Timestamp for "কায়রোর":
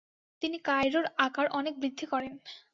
0.65-1.05